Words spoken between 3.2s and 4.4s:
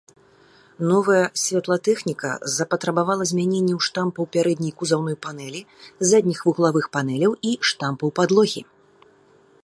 змяненняў штампаў